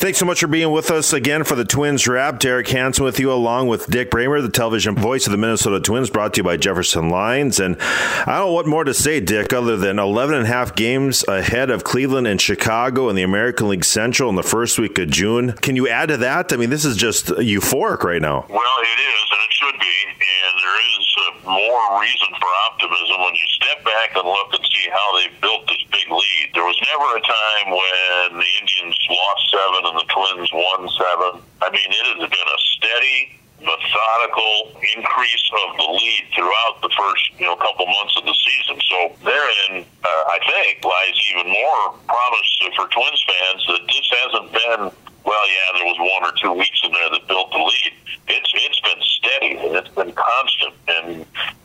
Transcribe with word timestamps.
Thanks 0.00 0.18
so 0.18 0.24
much 0.24 0.40
for 0.40 0.46
being 0.46 0.70
with 0.70 0.90
us 0.90 1.12
again 1.12 1.44
for 1.44 1.56
the 1.56 1.64
Twins 1.66 2.08
Wrap. 2.08 2.38
Derek 2.38 2.66
Hansen 2.68 3.04
with 3.04 3.20
you, 3.20 3.30
along 3.30 3.68
with 3.68 3.86
Dick 3.88 4.10
Bremer, 4.10 4.40
the 4.40 4.48
television 4.48 4.94
voice 4.94 5.26
of 5.26 5.30
the 5.30 5.36
Minnesota 5.36 5.78
Twins, 5.78 6.08
brought 6.08 6.32
to 6.32 6.38
you 6.38 6.42
by 6.42 6.56
Jefferson 6.56 7.10
Lines. 7.10 7.60
And 7.60 7.76
I 7.78 8.38
don't 8.38 8.46
know 8.46 8.52
what 8.52 8.66
more 8.66 8.82
to 8.82 8.94
say, 8.94 9.20
Dick, 9.20 9.52
other 9.52 9.76
than 9.76 9.98
11 9.98 10.36
and 10.36 10.46
a 10.46 10.48
half 10.48 10.74
games 10.74 11.22
ahead 11.28 11.68
of 11.68 11.84
Cleveland 11.84 12.26
and 12.26 12.40
Chicago 12.40 13.10
in 13.10 13.14
the 13.14 13.20
American 13.20 13.68
League 13.68 13.84
Central 13.84 14.30
in 14.30 14.36
the 14.36 14.42
first 14.42 14.78
week 14.78 14.98
of 14.98 15.10
June. 15.10 15.52
Can 15.52 15.76
you 15.76 15.86
add 15.86 16.08
to 16.08 16.16
that? 16.16 16.50
I 16.50 16.56
mean, 16.56 16.70
this 16.70 16.86
is 16.86 16.96
just 16.96 17.26
euphoric 17.26 18.02
right 18.02 18.22
now. 18.22 18.46
Well, 18.48 18.76
it 18.80 19.00
is, 19.00 19.30
and 19.32 19.40
it 19.44 19.52
should 19.52 19.78
be. 19.80 19.96
And 20.08 20.62
there 20.62 20.80
is 20.96 20.99
more 21.44 21.84
reason 22.00 22.30
for 22.38 22.50
optimism 22.70 23.16
when 23.22 23.34
you 23.34 23.46
step 23.60 23.84
back 23.84 24.16
and 24.16 24.26
look 24.26 24.50
and 24.52 24.64
see 24.66 24.86
how 24.90 25.08
they 25.18 25.26
built 25.40 25.66
this 25.68 25.82
big 25.92 26.08
lead. 26.10 26.46
There 26.54 26.64
was 26.64 26.78
never 26.88 27.08
a 27.16 27.22
time 27.22 27.66
when 27.72 28.40
the 28.40 28.50
Indians 28.60 28.96
lost 29.08 29.42
seven 29.50 29.80
and 29.90 29.96
the 30.00 30.06
Twins 30.08 30.50
won 30.52 30.80
seven. 30.92 31.32
I 31.62 31.68
mean, 31.70 31.88
it 31.88 32.04
has 32.16 32.22
been 32.28 32.48
a 32.50 32.60
steady, 32.76 33.18
methodical 33.60 34.80
increase 34.96 35.46
of 35.68 35.76
the 35.76 35.88
lead 35.92 36.24
throughout 36.32 36.80
the 36.80 36.90
first 36.96 37.24
you 37.36 37.44
know 37.44 37.56
couple 37.56 37.86
months 37.86 38.16
of 38.16 38.24
the 38.24 38.34
season. 38.34 38.80
So 38.80 38.98
therein, 39.24 39.84
uh, 39.84 40.22
I 40.32 40.38
think, 40.40 40.84
lies 40.84 41.16
even 41.32 41.52
more 41.52 41.82
promise 42.08 42.50
for 42.76 42.88
Twins 42.88 43.22
fans 43.28 43.60
that 43.68 43.82
this 43.86 44.06
hasn't 44.24 44.48
been. 44.52 44.82
Well, 45.20 45.46
yeah, 45.46 45.68
there 45.76 45.84
was 45.84 46.00
one 46.00 46.22
or 46.24 46.34
two 46.40 46.52
weeks 46.56 46.80
in 46.82 46.92
there 46.92 47.10
that 47.12 47.28
built 47.28 47.52
the 47.52 47.60
lead. 47.60 47.92
It's 48.28 48.50
it's 48.54 48.80
been 48.80 49.02
steady 49.04 49.52
and 49.60 49.76
it's 49.76 49.92
been 49.92 50.12
constant, 50.12 50.74
and 50.88 51.06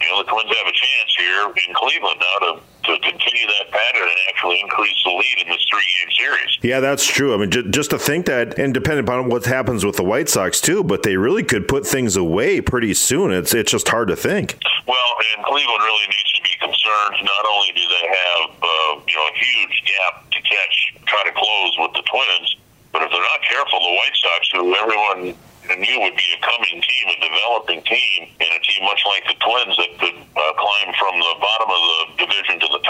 you 0.02 0.08
know 0.12 0.20
the 0.20 0.28
Twins 0.28 0.52
have 0.52 0.68
a 0.68 0.76
chance 0.76 1.12
here 1.16 1.44
in 1.64 1.65
Cleveland 1.76 2.20
now 2.20 2.38
to 2.48 2.62
to 2.86 2.94
continue 3.02 3.48
that 3.48 3.72
pattern 3.72 4.08
and 4.08 4.20
actually 4.30 4.60
increase 4.62 5.04
the 5.04 5.10
lead 5.10 5.38
in 5.42 5.48
this 5.50 5.66
three 5.70 5.82
game 6.00 6.12
series. 6.16 6.60
Yeah, 6.62 6.80
that's 6.80 7.06
true. 7.06 7.34
I 7.34 7.38
mean, 7.38 7.50
just, 7.50 7.70
just 7.72 7.90
to 7.90 8.00
think 8.00 8.28
that, 8.28 8.60
and 8.60 8.74
depending 8.74 9.06
upon 9.06 9.28
what 9.28 9.46
happens 9.46 9.84
with 9.84 9.98
the 9.98 10.04
White 10.04 10.30
Sox 10.30 10.62
too, 10.62 10.84
but 10.84 11.02
they 11.02 11.18
really 11.18 11.44
could 11.44 11.68
put 11.68 11.86
things 11.86 12.16
away 12.16 12.62
pretty 12.62 12.94
soon. 12.94 13.32
It's 13.32 13.54
it's 13.54 13.72
just 13.72 13.88
hard 13.90 14.08
to 14.10 14.16
think. 14.16 14.58
Well, 14.88 15.10
and 15.34 15.44
Cleveland 15.46 15.82
really 15.82 16.08
needs 16.08 16.32
to 16.34 16.42
be 16.44 16.54
concerned. 16.62 17.26
Not 17.26 17.46
only 17.52 17.72
do 17.74 17.82
they 17.82 18.06
have 18.08 18.50
uh, 18.62 18.94
you 19.08 19.16
know 19.16 19.26
a 19.26 19.36
huge 19.36 19.84
gap 19.86 20.30
to 20.32 20.40
catch, 20.42 20.96
try 21.06 21.24
to 21.26 21.34
close 21.34 21.74
with 21.80 21.94
the 21.94 22.04
Twins, 22.06 22.58
but 22.94 23.02
if 23.02 23.12
they're 23.12 23.30
not 23.34 23.42
careful, 23.50 23.80
the 23.80 23.96
White 23.98 24.16
Sox, 24.16 24.50
who 24.54 24.76
everyone 24.76 25.36
knew 25.74 25.98
would 26.02 26.16
be 26.16 26.30
a 26.38 26.42
coming 26.46 26.78
team, 26.82 27.06
a 27.10 27.18
developing 27.20 27.82
team, 27.84 28.30
and 28.40 28.50
a 28.54 28.62
team 28.62 28.84
much 28.86 29.02
like 29.10 29.26
the 29.26 29.38
Twins 29.42 29.76
that 29.78 29.92
could 29.98 30.18
uh, 30.38 30.54
climb 30.54 30.94
from 31.06 31.20
the 31.22 31.36
bottom 31.38 31.70
of 31.70 31.82
the 32.18 32.26
division 32.26 32.60
to 32.60 32.68
the 32.74 32.82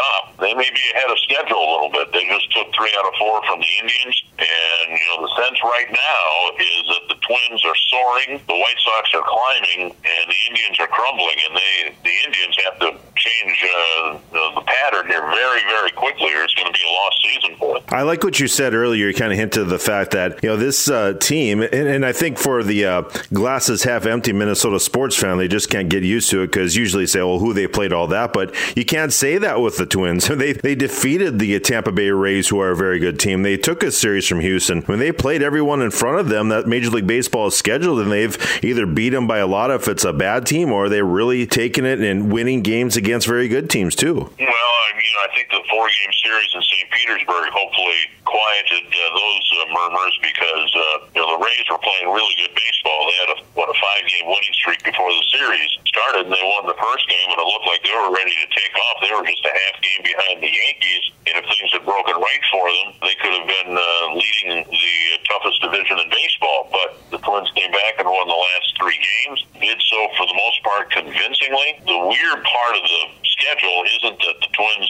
top. 0.56 0.61
They 0.61 0.64
may 0.64 0.72
be 0.72 0.81
ahead 0.95 1.11
of 1.11 1.20
schedule 1.20 1.58
a 1.58 1.70
little 1.72 1.89
bit. 1.92 2.11
They 2.14 2.25
just 2.28 2.52
took 2.52 2.67
three 2.75 2.92
out 2.98 3.06
of 3.06 3.14
four 3.20 3.42
from 3.45 3.59
the 3.59 3.73
Indians, 3.81 4.23
and 4.39 4.92
you 4.92 5.08
know 5.09 5.28
the 5.28 5.31
sense 5.44 5.59
right 5.64 5.89
now 5.92 6.56
is 6.59 6.84
that 6.88 7.03
the 7.09 7.20
Twins 7.25 7.66
are 7.66 7.75
soaring, 7.89 8.42
the 8.47 8.56
White 8.56 8.80
Sox 8.80 9.14
are 9.14 9.25
climbing, 9.25 9.92
and 9.92 10.23
the 10.30 10.39
Indians 10.50 10.80
are 10.80 10.88
crumbling. 10.88 11.38
And 11.47 11.56
they, 11.56 11.95
the 12.03 12.16
Indians 12.25 12.56
have 12.66 12.80
to 12.80 12.89
change 13.16 13.64
uh, 13.64 14.17
the, 14.31 14.52
the 14.56 14.62
pattern 14.66 15.08
here 15.08 15.22
very, 15.22 15.62
very 15.67 15.92
quickly, 15.92 16.34
or 16.34 16.44
it's 16.44 16.53
going 16.53 16.67
to 16.67 16.73
be 16.73 16.84
a 16.84 16.92
lost 16.92 17.17
season 17.23 17.58
for 17.58 17.80
them. 17.80 17.84
I 17.90 18.03
like 18.03 18.23
what 18.23 18.40
you 18.40 18.47
said 18.47 18.73
earlier. 18.73 19.08
You 19.08 19.14
kind 19.14 19.31
of 19.31 19.38
hinted 19.38 19.67
the 19.69 19.80
fact 19.80 20.12
that 20.12 20.44
you 20.44 20.50
know 20.50 20.58
this 20.58 20.90
uh, 20.90 21.14
team, 21.14 21.62
and, 21.62 21.73
and 21.73 22.06
I 22.06 22.12
think 22.12 22.38
for 22.38 22.64
the 22.64 22.86
uh, 22.86 23.02
glasses 23.34 23.84
half 23.84 24.06
empty 24.06 24.34
Minnesota 24.34 24.80
sports 24.80 25.16
fan, 25.16 25.38
they 25.38 25.47
just 25.47 25.69
can't 25.69 25.90
get 25.90 26.03
used 26.03 26.30
to 26.31 26.42
it 26.42 26.47
because 26.47 26.75
usually 26.75 27.08
say, 27.08 27.19
"Well, 27.19 27.40
who 27.40 27.53
they 27.53 27.67
played 27.67 27.94
all 27.94 28.08
that," 28.08 28.34
but 28.34 28.53
you 28.75 28.86
can't 28.86 29.14
say 29.14 29.38
that 29.38 29.62
with 29.62 29.78
the 29.78 29.86
Twins. 29.86 30.30
They 30.36 30.53
they 30.61 30.75
defeated 30.75 31.39
the 31.39 31.59
Tampa 31.59 31.92
Bay 31.92 32.09
Rays, 32.11 32.50
who 32.50 32.59
are 32.59 32.72
a 32.72 32.75
very 32.75 33.00
good 33.00 33.20
team. 33.20 33.44
They 33.44 33.58
took 33.58 33.84
a 33.84 33.92
series 33.92 34.28
from 34.28 34.39
Houston 34.39 34.81
when 34.84 35.00
they 35.00 35.12
played 35.12 35.42
everyone 35.42 35.81
in 35.81 35.92
front 35.92 36.20
of 36.20 36.30
them 36.30 36.50
that 36.50 36.67
Major 36.67 36.89
League 36.89 37.08
Baseball 37.08 37.47
is 37.47 37.58
scheduled, 37.58 38.00
and 38.00 38.12
they've 38.12 38.38
either 38.64 38.86
beat 38.86 39.09
them 39.09 39.28
by 39.28 39.39
a 39.39 39.47
lot 39.47 39.72
if 39.72 39.88
it's 39.88 40.03
a 40.03 40.14
bad 40.14 40.45
team, 40.45 40.72
or 40.72 40.89
they're 40.89 41.06
really 41.06 41.45
taking 41.45 41.86
it 41.86 42.00
and 42.00 42.31
winning 42.31 42.62
games 42.62 42.97
against 42.97 43.28
very 43.28 43.47
good 43.47 43.69
teams 43.69 43.96
too. 43.96 44.16
Well, 44.16 44.75
I 44.85 44.91
mean, 44.97 45.16
I 45.24 45.28
think 45.35 45.50
the 45.50 45.62
four-game 45.69 46.13
series 46.24 46.52
in 46.53 46.62
St. 46.62 46.90
Petersburg 46.91 47.50
hopefully 47.52 48.00
quieted 48.25 48.85
uh, 48.88 49.00
those 49.13 49.46
uh, 49.53 49.66
murmurs 49.74 50.16
because 50.22 50.69
uh, 50.75 51.06
you 51.16 51.22
know 51.22 51.38
the 51.38 51.41
Rays 51.44 51.66
were 51.69 51.79
playing 51.79 52.13
really 52.13 52.35
good 52.38 52.53
baseball. 52.56 53.00
They 53.06 53.18
had 53.28 53.31
a 53.35 53.38
what 53.53 53.69
a 53.69 53.78
five-game 53.78 54.28
winning 54.28 54.53
streak 54.53 54.84
before 54.84 55.09
the 55.09 55.25
series 55.31 55.72
started, 56.16 56.31
and 56.31 56.36
they 56.36 56.46
won 56.48 56.64
the 56.68 56.80
first 56.80 57.08
game, 57.08 57.28
and 57.28 57.40
it 57.40 57.48
looked 57.48 57.68
like 57.68 57.84
they 57.84 57.92
were 57.92 58.12
ready 58.16 58.31
to 58.31 58.48
take 58.56 58.72
off. 58.76 58.96
They 59.03 59.12
were 59.12 59.26
just 59.28 59.44
a 59.44 59.52
half 59.52 59.76
game 59.84 60.02
behind 60.03 60.36
the 60.40 60.52
Yankees, 60.52 61.03
and 61.28 61.34
if 61.44 61.46
things 61.52 61.72
had 61.76 61.84
broken 61.84 62.16
right 62.16 62.44
for 62.52 62.66
them, 62.72 62.88
they 63.03 63.16
could 63.20 63.34
have 63.36 63.48
been 63.48 63.72
uh, 63.76 64.06
leading 64.16 64.64
the 64.64 64.96
toughest 65.28 65.59
division 65.62 66.00
in 66.00 66.08
baseball. 66.09 66.72
But 66.72 66.90
the 67.12 67.20
Twins 67.20 67.52
came 67.56 67.72
back 67.72 68.00
and 68.00 68.08
won 68.08 68.28
the 68.28 68.40
last 68.40 68.68
three 68.80 69.00
games. 69.00 69.44
Did 69.59 69.80
so 69.81 70.00
for 70.16 70.26
the 70.28 70.38
most 70.38 70.58
part 70.64 70.92
convincingly. 70.92 71.80
The 71.84 72.00
weird 72.00 72.40
part 72.44 72.74
of 72.80 72.84
the 72.84 73.02
schedule 73.28 73.84
isn't 74.00 74.18
that 74.20 74.38
the 74.40 74.50
Twins, 74.56 74.90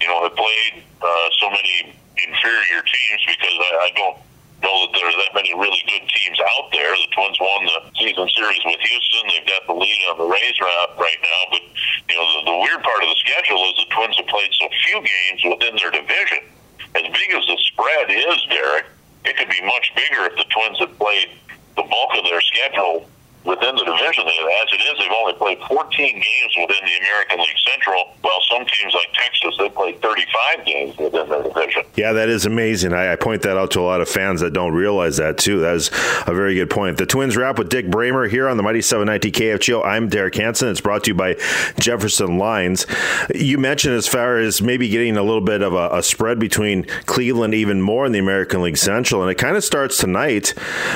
you 0.00 0.08
know, 0.08 0.24
have 0.24 0.36
played 0.36 0.84
uh, 1.02 1.28
so 1.40 1.50
many 1.50 1.92
inferior 2.14 2.80
teams 2.80 3.20
because 3.26 3.56
I, 3.58 3.70
I 3.84 3.90
don't 3.96 4.16
know 4.64 4.88
that 4.88 4.96
there 4.96 5.04
are 5.04 5.18
that 5.20 5.36
many 5.36 5.52
really 5.52 5.84
good 5.84 6.04
teams 6.08 6.40
out 6.40 6.72
there. 6.72 6.88
The 6.96 7.12
Twins 7.12 7.36
won 7.36 7.68
the 7.68 7.78
season 8.00 8.26
series 8.32 8.64
with 8.64 8.80
Houston. 8.80 9.22
They've 9.28 9.46
got 9.46 9.68
the 9.68 9.76
lead 9.76 10.00
on 10.08 10.16
the 10.16 10.28
Rays 10.28 10.56
right 10.58 11.20
now. 11.20 11.40
But, 11.52 11.62
you 12.08 12.16
know, 12.16 12.26
the, 12.40 12.40
the 12.48 12.56
weird 12.64 12.80
part 12.80 13.04
of 13.04 13.08
the 13.12 13.20
schedule 13.20 13.60
is 13.68 13.84
the 13.84 13.90
Twins 13.92 14.16
have 14.16 14.28
played 14.32 14.50
so 14.56 14.66
few 14.88 14.98
games 15.04 15.40
within 15.44 15.76
their 15.76 15.92
division. 15.92 16.48
As 16.96 17.04
big 17.12 17.28
as 17.36 17.44
the 17.44 17.58
spread 17.68 18.08
is, 18.08 18.38
Derek, 18.48 18.88
it 19.28 19.36
could 19.36 19.52
be 19.52 19.60
much 19.68 19.92
bigger 19.92 20.32
if 20.32 20.34
the 20.40 20.48
Twins 20.48 20.80
had 20.80 20.92
played 20.96 21.28
the 21.76 21.84
bulk 21.84 22.10
of 22.16 22.24
their 22.24 22.40
schedule 22.40 23.08
within 23.44 23.76
the 23.76 23.84
division. 23.84 24.24
As 24.24 24.68
it 24.72 24.80
is, 24.80 24.94
they've 24.96 25.18
only 25.20 25.36
played 25.36 25.60
14 25.68 25.76
games 25.92 26.52
within 26.56 26.80
the 26.80 26.96
American 27.04 27.38
League 27.40 27.60
Central, 27.68 28.16
while 28.24 28.40
some 28.54 28.66
teams 28.66 28.94
like 28.94 29.12
Texas, 29.12 29.54
they 29.58 29.68
played 29.68 30.00
35 30.00 30.66
games 30.66 30.96
within 30.98 31.28
their 31.28 31.42
division. 31.42 31.82
Yeah, 31.96 32.12
that 32.12 32.28
is 32.28 32.46
amazing. 32.46 32.92
I, 32.92 33.12
I, 33.12 33.16
point 33.16 33.42
that 33.42 33.56
out 33.56 33.70
to 33.72 33.80
a 33.80 33.82
lot 33.82 34.00
of 34.00 34.08
fans 34.08 34.40
that 34.40 34.52
don't 34.52 34.72
realize 34.72 35.16
that, 35.16 35.38
too. 35.38 35.60
That 35.60 35.76
is 35.76 35.88
a 36.26 36.34
very 36.34 36.54
good 36.54 36.70
point. 36.70 36.98
The 36.98 37.06
Twins 37.06 37.36
wrap 37.36 37.58
with 37.58 37.68
Dick 37.68 37.90
Bremer 37.90 38.28
here 38.28 38.48
on 38.48 38.56
the 38.56 38.62
Mighty 38.62 38.82
790 38.82 39.32
KFGO. 39.32 39.84
I'm 39.84 40.08
Derek 40.08 40.34
Hansen. 40.34 40.68
It's 40.68 40.80
brought 40.80 41.04
to 41.04 41.10
you 41.10 41.14
by 41.14 41.34
Jefferson 41.78 42.38
Lines. 42.38 42.86
You 43.34 43.58
mentioned 43.58 43.94
as 43.94 44.06
far 44.06 44.38
as 44.38 44.62
maybe 44.62 44.88
getting 44.88 45.16
a 45.16 45.22
little 45.22 45.40
bit 45.40 45.62
of 45.62 45.74
a, 45.74 45.98
a 45.98 46.02
spread 46.02 46.38
between 46.38 46.84
Cleveland 47.06 47.54
even 47.54 47.80
more 47.80 48.06
in 48.06 48.12
the 48.12 48.18
American 48.18 48.62
League 48.62 48.76
Central, 48.76 49.22
and 49.22 49.30
it 49.30 49.36
kind 49.36 49.56
of 49.56 49.64
starts 49.64 49.98
tonight 49.98 50.54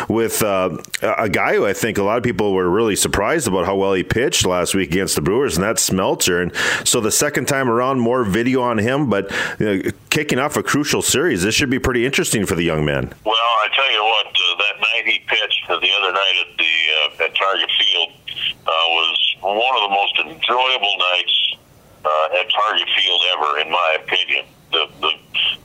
with 0.08 0.42
uh, 0.42 0.76
a 1.02 1.28
guy 1.28 1.54
who 1.54 1.66
I 1.66 1.72
think 1.72 1.98
a 1.98 2.02
lot 2.02 2.19
of 2.19 2.25
people 2.25 2.52
were 2.52 2.69
really 2.69 2.96
surprised 2.96 3.48
about 3.48 3.66
how 3.66 3.76
well 3.76 3.94
he 3.94 4.02
pitched 4.02 4.46
last 4.46 4.75
week 4.75 4.90
against 4.90 5.14
the 5.14 5.22
Brewers, 5.22 5.56
and 5.56 5.64
that's 5.64 5.88
Smeltzer. 5.88 6.42
And 6.42 6.52
so 6.86 7.00
the 7.00 7.10
second 7.10 7.47
time 7.48 7.69
around, 7.69 8.00
more 8.00 8.25
video 8.25 8.62
on 8.62 8.78
him, 8.78 9.10
but 9.10 9.31
you 9.59 9.66
know, 9.66 9.91
kicking 10.10 10.38
off 10.38 10.56
a 10.56 10.62
crucial 10.62 11.03
series. 11.03 11.42
This 11.42 11.54
should 11.54 11.70
be 11.70 11.78
pretty 11.78 12.06
interesting 12.06 12.47
for 12.47 12.54
the 12.54 12.62
young 12.62 12.84
man. 12.84 13.12
Well, 13.25 13.34
I 13.34 13.69
tell 13.75 13.91
you 13.91 14.03
what, 14.04 14.26
uh, 14.26 14.56
that 14.59 14.81
night 14.81 15.04
he 15.06 15.19
pitched 15.26 15.64
the 15.69 15.75
other 15.75 16.12
night 16.12 16.37
at 16.47 16.56
the 16.56 17.25
uh, 17.25 17.25
at 17.25 17.34
Target 17.34 17.70
Field 17.78 18.12
uh, 18.66 18.70
was 18.70 19.37
one 19.41 19.75
of 19.76 19.82
the 19.88 19.94
most 19.94 20.14
enjoyable 20.37 20.94
nights 20.98 21.56
uh, 22.04 22.38
at 22.38 22.47
Target 22.50 22.88
Field 22.97 23.20
ever, 23.37 23.58
in 23.60 23.70
my 23.70 23.97
opinion. 24.04 24.44
The, 24.70 24.87
the 25.00 25.10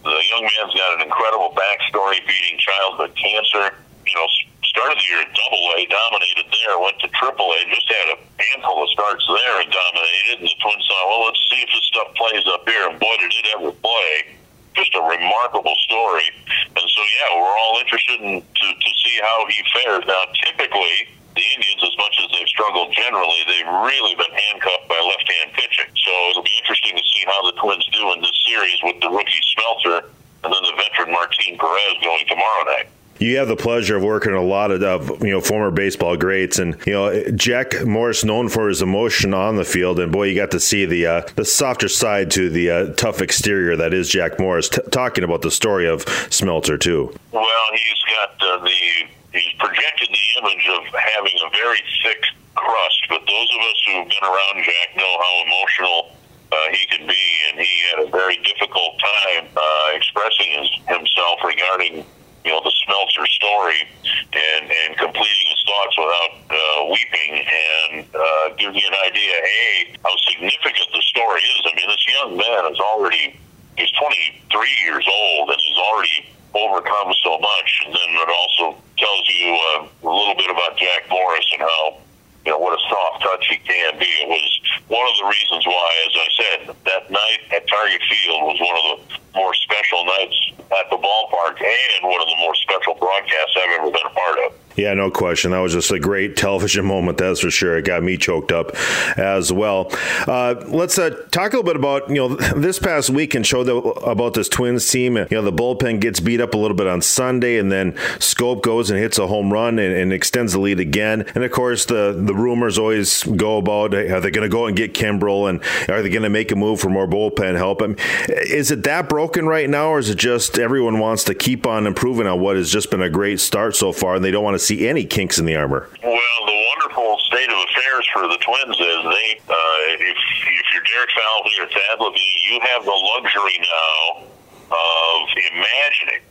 the 0.04 0.20
young 0.32 0.44
man's 0.44 0.74
got 0.74 0.96
an 0.96 1.02
incredible 1.02 1.54
backstory, 1.56 2.20
beating 2.26 2.58
childhood 2.60 3.16
cancer. 3.16 3.76
You 4.08 4.16
know, 4.16 4.28
started 4.74 4.98
the 4.98 5.06
year 5.06 5.22
Double 5.22 5.64
A, 5.78 5.86
dominated 5.86 6.50
there, 6.50 6.82
went 6.82 6.98
to 7.06 7.08
Triple 7.14 7.46
A, 7.46 7.60
just 7.70 7.86
had 7.86 8.18
a 8.18 8.20
handful 8.42 8.82
of 8.82 8.90
starts 8.90 9.22
there 9.30 9.62
and 9.62 9.70
dominated. 9.70 10.42
And 10.42 10.50
the 10.50 10.58
Twins 10.58 10.86
thought, 10.90 11.06
well, 11.14 11.30
let's 11.30 11.42
see 11.46 11.62
if 11.62 11.70
this 11.70 11.86
stuff 11.94 12.10
plays 12.18 12.46
up 12.50 12.66
here. 12.66 12.90
And 12.90 12.98
boy, 12.98 13.16
did 13.22 13.30
it 13.38 13.48
ever 13.54 13.72
play! 13.72 14.34
Just 14.74 14.98
a 14.98 15.04
remarkable 15.06 15.78
story. 15.86 16.26
And 16.74 16.88
so, 16.90 17.02
yeah, 17.06 17.38
we're 17.38 17.58
all 17.62 17.78
interested 17.78 18.18
in 18.18 18.42
to, 18.42 18.68
to 18.74 18.90
see 19.06 19.16
how 19.22 19.46
he 19.46 19.62
fares. 19.78 20.02
Now, 20.10 20.26
typically, 20.42 21.14
the 21.38 21.46
Indians, 21.54 21.86
as 21.86 21.94
much 22.02 22.18
as 22.26 22.34
they've 22.34 22.50
struggled 22.50 22.90
generally, 22.98 23.46
they've 23.46 23.70
really 23.86 24.18
been 24.18 24.34
handcuffed 24.34 24.90
by 24.90 24.98
left-hand 24.98 25.54
pitching. 25.54 25.94
So 25.94 26.10
it'll 26.34 26.42
be 26.42 26.58
interesting 26.58 26.98
to 26.98 27.06
see 27.14 27.22
how 27.30 27.46
the 27.46 27.54
Twins 27.62 27.86
do 27.94 28.02
in 28.18 28.26
this 28.26 28.34
series 28.50 28.82
with 28.82 28.98
the 29.06 29.14
rookie 29.14 29.46
Smeltzer 29.54 30.10
and 30.42 30.50
then 30.50 30.64
the 30.66 30.74
veteran 30.82 31.14
Martin 31.14 31.54
Perez 31.62 31.98
going 32.02 32.26
tomorrow 32.26 32.66
night 32.66 32.90
you 33.24 33.38
have 33.38 33.48
the 33.48 33.56
pleasure 33.56 33.96
of 33.96 34.04
working 34.04 34.34
a 34.34 34.42
lot 34.42 34.72
of, 34.72 34.84
of, 34.84 35.24
you 35.24 35.32
know 35.32 35.42
former 35.42 35.72
baseball 35.72 36.18
greats, 36.18 36.60
and 36.60 36.76
you 36.86 36.94
know 36.94 37.32
Jack 37.32 37.86
Morris 37.86 38.24
known 38.24 38.50
for 38.50 38.68
his 38.68 38.82
emotion 38.82 39.34
on 39.34 39.56
the 39.56 39.64
field, 39.64 40.00
and 40.00 40.12
boy, 40.12 40.26
you 40.26 40.36
got 40.36 40.52
to 40.52 40.60
see 40.60 40.86
the 40.86 41.08
uh, 41.08 41.22
the 41.36 41.46
softer 41.46 41.88
side 41.88 42.32
to 42.32 42.50
the 42.50 42.70
uh, 42.70 42.94
tough 42.94 43.22
exterior 43.22 43.78
that 43.78 43.94
is 43.94 44.10
Jack 44.10 44.40
Morris. 44.40 44.70
T- 44.70 44.82
talking 44.92 45.24
about 45.24 45.42
the 45.42 45.52
story 45.52 45.88
of 45.88 46.06
Smeltzer 46.06 46.80
too. 46.80 47.16
Well, 47.32 47.66
he's 47.72 48.04
got 48.10 48.48
uh, 48.48 48.64
the 48.64 49.40
he's 49.40 49.54
projected 49.58 50.10
the 50.10 50.42
image 50.42 50.68
of 50.68 50.84
having 50.94 51.34
a 51.46 51.50
very 51.52 51.80
thick 52.04 52.24
crust, 52.56 53.02
but 53.10 53.22
those 53.26 53.50
of 53.56 53.62
us 53.62 53.84
who've 53.88 54.10
been 54.10 54.24
around 54.24 54.64
Jack 54.64 54.98
know 54.98 55.18
how 55.20 55.44
emotional 55.48 56.16
uh, 56.52 56.56
he 56.72 56.86
can 56.88 57.08
be, 57.08 57.26
and 57.50 57.60
he 57.60 57.84
had 57.92 58.08
a 58.08 58.12
very 58.12 58.38
difficult 58.44 59.00
time 59.00 59.48
uh, 59.56 59.96
expressing 59.96 60.60
his, 60.60 60.70
himself 60.88 61.40
regarding 61.44 62.06
you 62.46 62.52
know, 62.52 62.62
the 62.64 62.73
Smeltzer 62.86 63.28
story 63.28 63.88
and, 64.34 64.72
and 64.72 64.98
completing 64.98 65.48
his 65.50 65.64
thoughts 65.64 65.96
without 65.98 66.34
uh, 66.50 66.86
weeping 66.92 67.34
and 67.44 68.06
uh, 68.16 68.50
give 68.58 68.76
you 68.76 68.86
an 68.88 68.98
idea, 69.08 69.34
A, 69.34 69.98
how 70.04 70.16
significant 70.30 70.88
the 70.94 71.02
story 71.02 71.42
is. 71.42 71.62
I 71.66 71.76
mean, 71.76 71.88
this 71.88 72.06
young 72.08 72.38
man 72.38 72.72
is 72.72 72.80
already, 72.80 73.40
he's 73.78 73.92
23 73.92 74.68
years 74.86 75.08
old 75.08 75.50
and 75.50 75.60
he's 75.60 75.78
already 75.78 76.18
overcome 76.54 77.14
so 77.24 77.40
much. 77.40 77.70
And 77.86 77.94
then 77.94 78.10
it 78.16 78.30
also 78.30 78.78
tells 78.98 79.26
you 79.30 79.48
uh, 79.54 80.10
a 80.10 80.14
little 80.14 80.36
bit 80.36 80.50
about 80.50 80.78
Jack 80.78 81.10
Morris 81.10 81.48
and 81.54 81.62
how 81.62 81.98
you 82.46 82.52
know, 82.52 82.60
what 82.60 82.76
a 82.76 82.82
soft 82.90 83.24
touch 83.24 83.48
he 83.48 83.58
can 83.58 83.98
be. 83.98 84.12
It 84.20 84.28
was 84.28 84.52
one 84.88 85.06
of 85.08 85.16
the 85.16 85.28
reasons 85.32 85.64
why, 85.66 85.90
as 86.08 86.14
I 86.14 86.28
said, 86.36 86.60
that 86.86 87.04
night 87.10 87.42
at 87.56 87.68
Target 87.68 88.02
Field 88.04 88.42
was 88.44 88.60
one 88.60 88.76
of 88.76 88.86
the 88.92 88.96
more 89.40 89.54
special 89.54 90.04
nights 90.06 90.38
at 90.60 90.90
the 90.92 91.00
ballpark 91.00 91.56
and 91.64 92.02
one 92.14 92.22
of 92.22 92.28
the 92.30 92.38
more 92.38 92.54
special 92.54 92.94
broadcasts 92.94 93.58
I've 93.58 93.82
ever 93.82 93.90
been 93.90 94.06
a 94.06 94.14
part 94.14 94.38
of. 94.46 94.73
Yeah, 94.76 94.94
no 94.94 95.12
question. 95.12 95.52
That 95.52 95.60
was 95.60 95.74
just 95.74 95.92
a 95.92 96.00
great 96.00 96.36
television 96.36 96.86
moment, 96.94 97.18
that's 97.18 97.42
for 97.42 97.52
sure. 97.52 97.78
It 97.78 97.86
got 97.86 98.04
me 98.04 98.18
choked 98.18 98.52
up 98.52 98.72
as 99.18 99.52
well. 99.52 99.92
Uh, 100.28 100.56
let's 100.68 100.98
uh, 100.98 101.10
talk 101.32 101.54
a 101.54 101.58
little 101.58 101.64
bit 101.64 101.76
about 101.76 102.10
you 102.10 102.16
know 102.16 102.36
this 102.56 102.80
past 102.80 103.10
week 103.10 103.36
and 103.36 103.46
show 103.46 103.64
the, 103.64 103.76
about 103.76 104.34
this 104.34 104.50
Twins 104.50 104.90
team. 104.90 105.18
You 105.18 105.28
know, 105.32 105.42
the 105.42 105.54
bullpen 105.54 106.00
gets 106.00 106.20
beat 106.20 106.42
up 106.42 106.54
a 106.54 106.58
little 106.58 106.78
bit 106.78 106.88
on 106.88 107.02
Sunday, 107.02 107.58
and 107.58 107.72
then 107.72 107.94
Schoop 108.20 108.62
goes 108.62 108.90
and 108.90 109.00
hits 109.00 109.18
a 109.18 109.28
home 109.28 109.52
run 109.52 109.80
and, 109.80 109.94
and 109.94 110.14
extends 110.14 110.54
the 110.54 110.60
lead 110.60 110.80
again. 110.80 111.26
And 111.36 111.44
of 111.44 111.52
course, 111.52 111.86
the 111.86 112.14
the 112.18 112.34
rumors 112.34 112.78
always 112.78 113.24
go 113.24 113.58
about 113.58 113.94
are 113.94 114.20
they 114.20 114.32
going 114.32 114.44
to 114.44 114.50
go 114.50 114.66
and 114.66 114.76
get 114.76 114.94
Kimbrel 114.94 115.50
and 115.50 115.62
are 115.90 116.02
they 116.02 116.10
going 116.10 116.24
to 116.24 116.30
make 116.30 116.52
a 116.52 116.56
move 116.56 116.80
for 116.80 116.90
more 116.90 117.08
bullpen 117.08 117.56
help? 117.56 117.82
I 117.82 117.88
mean, 117.88 117.98
is 118.28 118.72
it 118.72 118.84
that 118.84 119.10
broken 119.10 119.46
right 119.46 119.70
now, 119.70 119.90
or 119.90 120.00
is 120.00 120.10
it 120.10 120.18
just 120.18 120.58
everyone 120.58 121.00
wants 121.00 121.24
to 121.26 121.36
keep 121.36 121.68
on 121.68 121.86
improving 121.86 122.28
on 122.28 122.40
what 122.40 122.56
has 122.56 122.72
just 122.72 122.90
been 122.90 123.02
a 123.02 123.10
great 123.10 123.40
start 123.40 123.76
so 123.76 123.92
far, 123.92 124.16
and 124.16 124.26
they 124.26 124.32
don't 124.32 124.44
want 124.44 124.56
to 124.56 124.63
see 124.64 124.88
any 124.88 125.06
kinks 125.06 125.38
in 125.38 125.46
the 125.46 125.56
armor. 125.56 125.90
Well, 126.02 126.40
the 126.48 126.60
wonderful 126.72 127.20
state 127.28 127.50
of 127.50 127.58
affairs 127.70 128.08
for 128.14 128.28
the 128.28 128.40
Twins 128.40 128.78
is 128.80 129.00
they, 129.04 129.30
uh, 129.50 129.56
if 130.00 130.18
if 130.18 130.66
you're 130.74 130.84
Derek 130.84 131.12
Falvey 131.12 131.56
or 131.60 131.68
Thad 131.68 132.00
Levine, 132.00 132.42
you 132.50 132.60
have 132.74 132.86
the 132.86 132.98
luxury 133.16 133.60
now 133.60 134.24
of 134.72 135.30
imagining 135.52 136.24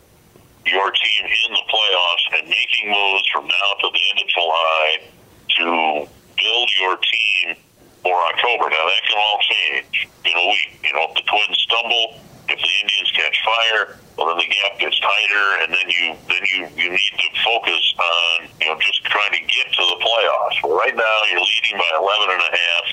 your 0.66 0.90
team 0.90 1.22
in 1.26 1.50
the 1.52 1.64
playoffs 1.68 2.38
and 2.38 2.48
making 2.48 2.90
moves 2.90 3.26
from 3.32 3.46
now 3.46 3.68
to 3.80 3.88
the 3.92 4.02
end 4.10 4.18
of 4.22 4.28
July 4.28 4.86
to 5.58 5.64
build 6.38 6.70
your 6.80 6.96
team 6.96 7.56
for 8.02 8.14
October. 8.32 8.70
Now 8.70 8.86
that 8.86 9.02
can 9.06 9.18
all 9.18 9.38
change 9.42 10.08
in 10.24 10.32
a 10.32 10.46
week. 10.48 10.80
You 10.84 10.92
know, 10.94 11.06
if 11.10 11.14
the 11.14 11.22
Twins 11.22 11.58
stumble, 11.58 12.20
if 12.48 12.58
the 12.58 12.72
Indians 12.82 13.10
catch 13.14 13.38
fire, 13.44 13.98
well 14.16 14.26
then 14.28 14.38
the 14.38 14.50
gap 14.50 14.78
gets 14.78 14.98
tighter, 14.98 15.46
and 15.62 15.68
then 15.72 15.86
you 15.86 16.06
then 16.28 16.42
you 16.42 16.60
you 16.74 16.88
need 16.90 17.14
to 17.18 17.28
focus 17.44 17.82
on 17.98 18.48
you 18.60 18.68
know 18.68 18.78
just 18.80 19.04
trying 19.04 19.32
to 19.32 19.42
get 19.46 19.66
to 19.72 19.82
the 19.82 19.98
playoffs. 20.02 20.56
Well, 20.62 20.76
right 20.78 20.94
now 20.96 21.16
you're 21.30 21.40
leading 21.40 21.76
by 21.78 21.90
11 21.96 22.34
and 22.34 22.42
a 22.42 22.52
half. 22.52 22.84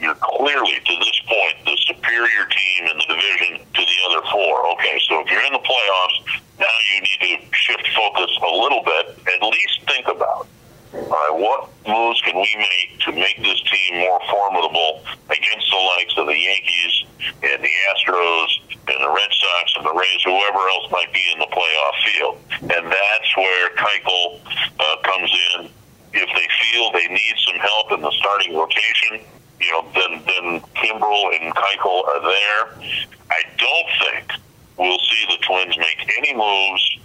You're 0.00 0.20
clearly 0.20 0.76
to 0.78 0.94
this 1.00 1.18
point 1.26 1.54
the 1.64 1.76
superior 1.86 2.44
team 2.50 2.80
in 2.90 2.96
the 2.98 3.08
division 3.08 3.50
to 3.62 3.82
the 3.82 3.98
other 4.10 4.22
four. 4.32 4.66
Okay, 4.76 4.98
so 5.08 5.20
if 5.22 5.30
you're 5.30 5.44
in 5.44 5.54
the 5.54 5.64
playoffs, 5.64 6.18
now 6.58 6.76
you 6.92 7.00
need 7.02 7.20
to 7.20 7.56
shift 7.56 7.86
focus 7.94 8.30
a 8.42 8.52
little 8.52 8.82
bit. 8.82 9.18
At 9.28 9.42
least 9.42 9.86
think 9.86 10.08
about 10.08 10.48
all 10.96 11.10
right, 11.10 11.34
what 11.34 11.68
moves 11.86 12.20
can 12.22 12.36
we 12.36 12.48
make 12.56 13.36
this 13.36 13.60
team 13.62 14.00
more 14.00 14.20
formidable 14.30 15.02
against 15.28 15.70
the 15.70 15.76
likes 15.76 16.14
of 16.16 16.26
the 16.26 16.38
Yankees 16.38 17.04
and 17.42 17.62
the 17.62 17.70
Astros 17.92 18.48
and 18.88 19.02
the 19.02 19.10
Red 19.10 19.30
Sox 19.30 19.74
and 19.76 19.86
the 19.86 19.92
Rays, 19.92 20.22
whoever 20.56 20.68
else 20.70 20.90
might 20.90 21.12
be 21.12 21.22
in 21.32 21.38
the 21.38 21.46
playoff 21.46 21.96
field? 22.04 22.38
And 22.62 22.86
that's 22.86 23.36
where 23.36 23.70
Keuchel 23.76 24.40
uh, 24.80 24.96
comes 25.02 25.30
in. 25.56 25.68
If 26.12 26.28
they 26.34 26.48
feel 26.62 26.92
they 26.92 27.08
need 27.08 27.34
some 27.46 27.56
help 27.56 27.92
in 27.92 28.00
the 28.00 28.10
starting 28.12 28.56
rotation, 28.56 29.20
you 29.60 29.72
know, 29.72 29.84
then 29.94 30.22
then 30.26 30.60
Kimbrel 30.74 31.40
and 31.40 31.54
Keuchel 31.54 32.08
are 32.08 32.22
there. 32.22 32.90
I 33.30 33.42
don't 33.58 33.88
think 34.00 34.40
we'll 34.78 34.98
see 34.98 35.26
the 35.28 35.44
Twins 35.44 35.76
make 35.76 36.10
any 36.18 36.34
moves 36.34 36.98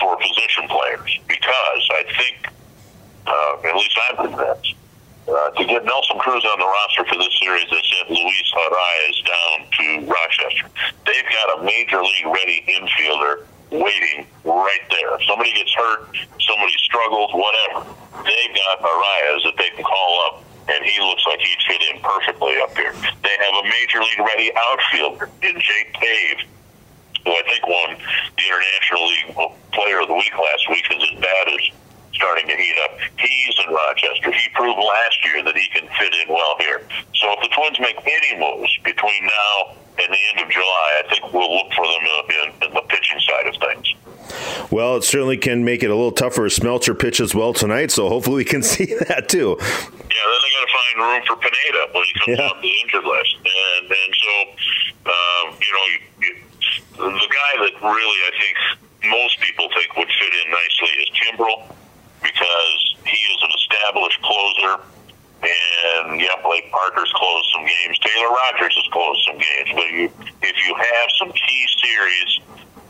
for 0.00 0.16
position 0.16 0.68
players 0.68 1.18
because 1.28 1.88
I 1.92 2.04
think 2.18 2.52
uh, 3.26 3.68
at 3.68 3.74
least 3.76 3.98
I'm 4.10 4.28
convinced. 4.28 4.74
Uh, 5.28 5.50
to 5.54 5.64
get 5.64 5.84
Nelson 5.84 6.18
Cruz 6.18 6.44
on 6.44 6.58
the 6.58 6.66
roster 6.66 7.04
for 7.06 7.16
this 7.16 7.30
series, 7.38 7.62
they 7.70 7.78
sent 7.78 8.10
Luis 8.10 8.48
Arraez 8.58 9.16
down 9.22 9.56
to 9.70 9.84
Rochester. 10.10 10.66
They've 11.06 11.30
got 11.30 11.60
a 11.60 11.62
major 11.62 12.02
league 12.02 12.26
ready 12.26 12.64
infielder 12.66 13.46
waiting 13.70 14.26
right 14.44 14.84
there. 14.90 15.14
If 15.14 15.22
somebody 15.30 15.54
gets 15.54 15.72
hurt, 15.74 16.10
somebody 16.42 16.74
struggles, 16.82 17.30
whatever, 17.32 17.86
they've 18.26 18.54
got 18.54 18.82
Arraez 18.82 19.46
that 19.46 19.54
they 19.58 19.70
can 19.70 19.84
call 19.84 20.12
up, 20.26 20.44
and 20.68 20.84
he 20.84 20.98
looks 20.98 21.22
like 21.26 21.38
he'd 21.38 21.62
fit 21.70 21.82
in 21.94 22.02
perfectly 22.02 22.58
up 22.58 22.76
here. 22.76 22.92
They 23.22 23.36
have 23.46 23.54
a 23.62 23.64
major 23.64 24.02
league 24.02 24.26
ready 24.26 24.50
outfielder 24.58 25.30
in 25.46 25.54
Jake 25.54 25.92
Cave, 25.94 26.50
who 27.24 27.30
I 27.30 27.42
think 27.46 27.62
won 27.62 27.94
the 27.94 28.42
International 28.42 29.06
League 29.06 29.54
Player 29.70 30.02
of 30.02 30.08
the 30.08 30.18
Week 30.18 30.34
last 30.34 30.68
week 30.68 30.84
as 30.90 30.98
his 30.98 31.20
bat 31.22 31.46
is 31.46 31.70
starting 32.22 32.46
to 32.46 32.54
heat 32.54 32.78
up. 32.84 32.98
He's 33.18 33.54
in 33.66 33.74
Rochester. 33.74 34.30
He 34.30 34.48
proved 34.54 34.78
last 34.78 35.18
year 35.26 35.42
that 35.42 35.56
he 35.56 35.66
can 35.74 35.88
fit 35.98 36.14
in 36.14 36.28
well 36.28 36.54
here. 36.60 36.86
So 37.18 37.34
if 37.34 37.42
the 37.42 37.50
Twins 37.50 37.80
make 37.80 37.98
any 37.98 38.38
moves 38.38 38.70
between 38.84 39.24
now 39.26 39.74
and 39.98 40.06
the 40.06 40.22
end 40.30 40.46
of 40.46 40.48
July, 40.48 41.02
I 41.02 41.08
think 41.10 41.32
we'll 41.34 41.50
look 41.50 41.72
for 41.74 41.84
them 41.84 42.02
in, 42.30 42.68
in 42.68 42.74
the 42.74 42.82
pitching 42.86 43.18
side 43.26 43.46
of 43.50 43.56
things. 43.58 44.70
Well, 44.70 44.96
it 44.96 45.04
certainly 45.04 45.36
can 45.36 45.64
make 45.64 45.82
it 45.82 45.90
a 45.90 45.94
little 45.94 46.12
tougher 46.12 46.48
to 46.48 46.60
Smeltzer 46.60 46.96
pitch 46.96 47.20
as 47.20 47.34
well 47.34 47.52
tonight, 47.52 47.90
so 47.90 48.08
hopefully 48.08 48.36
we 48.36 48.44
can 48.44 48.62
see 48.72 48.86
that 48.86 49.28
too. 49.28 49.58
Yeah, 49.58 49.66
then 49.66 50.38
they 50.38 50.50
got 50.54 50.62
to 50.62 50.72
find 50.72 50.94
room 51.02 51.22
for 51.26 51.36
Pineda 51.36 51.90
when 51.92 52.04
he 52.04 52.14
comes 52.20 52.38
yeah. 52.38 52.46
off 52.46 52.62
the 52.62 52.72
injured 52.82 53.04
list, 53.04 53.36
and 53.42 53.90
and 53.90 54.12
so 54.14 54.32
um, 55.10 55.58
you 55.58 55.72
know 55.74 55.86
you, 55.90 56.30
the 56.96 57.28
guy 57.34 57.52
that 57.66 57.74
really 57.82 58.18
I 58.24 58.32
think 58.38 59.10
most 59.10 59.40
people 59.40 59.68
think 59.74 59.96
would 59.96 60.08
fit 60.08 60.32
in 60.32 60.50
nicely 60.50 61.02
is 61.02 61.10
Kimbrel 61.10 61.76
because 62.22 62.80
he 63.04 63.18
is 63.34 63.38
an 63.42 63.52
established 63.58 64.20
closer. 64.22 64.82
And 65.42 66.20
yeah, 66.20 66.38
Blake 66.42 66.70
Parker's 66.70 67.12
closed 67.18 67.48
some 67.52 67.66
games. 67.66 67.98
Taylor 67.98 68.30
Rogers 68.30 68.74
has 68.78 68.88
closed 68.94 69.22
some 69.26 69.38
games. 69.38 69.70
But 69.74 69.88
you, 69.90 70.06
if 70.42 70.56
you 70.66 70.72
have 70.74 71.08
some 71.18 71.32
key 71.34 71.62
series 71.82 72.30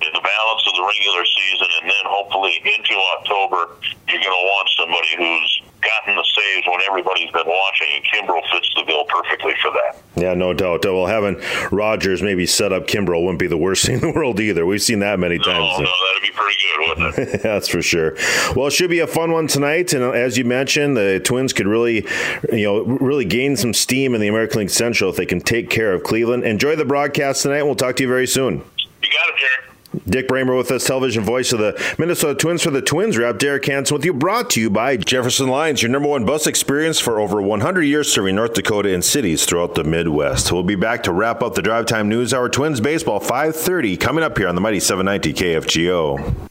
in 0.04 0.12
the 0.12 0.20
balance 0.20 0.62
of 0.68 0.74
the 0.76 0.84
regular 0.84 1.24
season, 1.24 1.68
and 1.80 1.88
then 1.88 2.04
hopefully 2.04 2.60
into 2.60 2.94
October, 3.16 3.72
you're 4.08 4.20
going 4.20 4.36
to 4.36 4.46
want 4.52 4.68
somebody 4.76 5.12
who's 5.16 5.62
gotten 5.82 6.16
the 6.16 6.24
saves 6.24 6.66
when 6.66 6.80
everybody's 6.88 7.30
been 7.30 7.46
watching, 7.46 7.88
and 7.94 8.04
Kimbrel 8.04 8.42
fits 8.50 8.72
the 8.74 8.84
bill 8.84 9.04
perfectly 9.04 9.54
for 9.60 9.70
that. 9.72 10.02
Yeah, 10.16 10.34
no 10.34 10.54
doubt. 10.54 10.84
Well, 10.84 11.06
having 11.06 11.40
Rogers 11.70 12.22
maybe 12.22 12.46
set 12.46 12.72
up 12.72 12.86
Kimbrel 12.86 13.22
wouldn't 13.22 13.38
be 13.38 13.46
the 13.46 13.56
worst 13.56 13.84
thing 13.86 13.96
in 13.96 14.00
the 14.00 14.12
world 14.12 14.40
either. 14.40 14.64
We've 14.64 14.82
seen 14.82 15.00
that 15.00 15.18
many 15.18 15.38
no, 15.38 15.44
times. 15.44 15.80
No, 15.80 15.84
that'd 15.84 16.22
be 16.22 16.30
pretty 16.30 16.56
good, 16.62 16.88
wouldn't 16.88 17.34
it? 17.34 17.42
That's 17.42 17.68
for 17.68 17.82
sure. 17.82 18.16
Well, 18.56 18.68
it 18.68 18.72
should 18.72 18.90
be 18.90 19.00
a 19.00 19.06
fun 19.06 19.32
one 19.32 19.46
tonight, 19.46 19.92
and 19.92 20.02
as 20.14 20.38
you 20.38 20.44
mentioned, 20.44 20.96
the 20.96 21.20
Twins 21.20 21.52
could 21.52 21.66
really, 21.66 22.06
you 22.52 22.64
know, 22.64 22.84
really 22.84 23.24
gain 23.24 23.56
some 23.56 23.74
steam 23.74 24.14
in 24.14 24.20
the 24.20 24.28
American 24.28 24.60
League 24.60 24.70
Central 24.70 25.10
if 25.10 25.16
they 25.16 25.26
can 25.26 25.40
take 25.40 25.70
care 25.70 25.92
of 25.92 26.02
Cleveland. 26.02 26.44
Enjoy 26.44 26.76
the 26.76 26.84
broadcast 26.84 27.42
tonight. 27.42 27.62
We'll 27.64 27.74
talk 27.74 27.96
to 27.96 28.02
you 28.02 28.08
very 28.08 28.26
soon. 28.26 28.54
You 28.54 29.08
got 29.08 29.34
it, 29.34 29.40
Derek. 29.40 29.72
Dick 30.12 30.28
Bremer 30.28 30.54
with 30.54 30.70
us, 30.70 30.84
television 30.84 31.24
voice 31.24 31.54
of 31.54 31.58
the 31.58 31.94
Minnesota 31.98 32.34
Twins 32.34 32.62
for 32.62 32.70
the 32.70 32.82
Twins 32.82 33.16
Wrap. 33.16 33.38
Derek 33.38 33.64
Hansen 33.64 33.94
with 33.94 34.04
you, 34.04 34.12
brought 34.12 34.50
to 34.50 34.60
you 34.60 34.68
by 34.68 34.98
Jefferson 34.98 35.48
Lines, 35.48 35.82
your 35.82 35.90
number 35.90 36.08
one 36.10 36.26
bus 36.26 36.46
experience 36.46 37.00
for 37.00 37.18
over 37.18 37.40
100 37.40 37.82
years 37.82 38.12
serving 38.12 38.36
North 38.36 38.52
Dakota 38.52 38.92
and 38.92 39.02
cities 39.02 39.46
throughout 39.46 39.74
the 39.74 39.84
Midwest. 39.84 40.52
We'll 40.52 40.64
be 40.64 40.74
back 40.74 41.02
to 41.04 41.12
wrap 41.12 41.42
up 41.42 41.54
the 41.54 41.62
Drive 41.62 41.86
Time 41.86 42.10
News 42.10 42.34
Hour 42.34 42.50
Twins 42.50 42.78
Baseball 42.78 43.20
530 43.20 43.96
coming 43.96 44.22
up 44.22 44.36
here 44.36 44.48
on 44.48 44.54
the 44.54 44.60
Mighty 44.60 44.80
790 44.80 45.32
KFGO. 45.32 46.48